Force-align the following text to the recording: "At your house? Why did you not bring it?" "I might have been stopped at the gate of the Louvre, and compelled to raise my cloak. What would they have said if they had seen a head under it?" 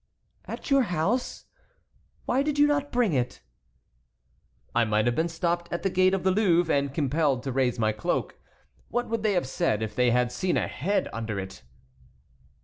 "At 0.45 0.71
your 0.71 0.81
house? 0.89 1.45
Why 2.25 2.41
did 2.41 2.57
you 2.57 2.65
not 2.65 2.91
bring 2.91 3.13
it?" 3.13 3.41
"I 4.73 4.83
might 4.83 5.05
have 5.05 5.13
been 5.13 5.27
stopped 5.29 5.71
at 5.71 5.83
the 5.83 5.91
gate 5.91 6.15
of 6.15 6.23
the 6.23 6.31
Louvre, 6.31 6.73
and 6.75 6.91
compelled 6.91 7.43
to 7.43 7.51
raise 7.51 7.77
my 7.77 7.91
cloak. 7.91 8.39
What 8.89 9.07
would 9.09 9.21
they 9.21 9.33
have 9.33 9.47
said 9.47 9.83
if 9.83 9.93
they 9.95 10.09
had 10.09 10.31
seen 10.31 10.57
a 10.57 10.67
head 10.67 11.07
under 11.13 11.39
it?" 11.39 11.61